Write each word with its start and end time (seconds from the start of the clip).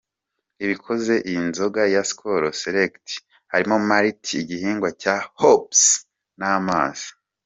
Ibikoze 0.63 1.13
iyi 1.29 1.41
nzoga 1.49 1.81
ya 1.93 2.03
Skol 2.09 2.43
Select 2.61 3.07
ni 3.67 3.77
Malt, 3.89 4.23
Igihingwa 4.41 4.89
cya 5.01 5.15
Hops 5.39 5.81
n’amazi. 6.39 7.07